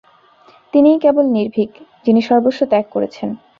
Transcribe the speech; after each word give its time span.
তিনিই 0.73 0.97
কেবল 0.99 1.25
নির্ভীক, 1.27 1.71
যিনি 2.05 2.21
সর্বস্ব 2.21 2.59
ত্যাগ 2.65 2.85
করেছেন। 2.91 3.29